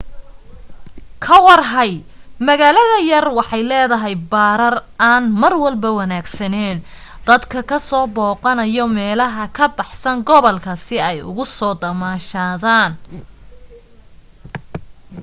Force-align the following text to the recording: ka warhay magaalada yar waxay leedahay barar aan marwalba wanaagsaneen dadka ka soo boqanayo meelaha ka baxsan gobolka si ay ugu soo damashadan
ka 1.23 1.35
warhay 1.45 1.91
magaalada 2.47 2.97
yar 3.11 3.25
waxay 3.37 3.63
leedahay 3.71 4.15
barar 4.31 4.75
aan 5.09 5.23
marwalba 5.41 5.89
wanaagsaneen 5.99 6.77
dadka 7.27 7.59
ka 7.69 7.77
soo 7.89 8.05
boqanayo 8.15 8.85
meelaha 8.97 9.43
ka 9.57 9.65
baxsan 9.77 10.17
gobolka 10.27 10.73
si 10.85 10.95
ay 11.09 11.17
ugu 11.29 11.45
soo 11.57 11.73
damashadan 11.81 12.91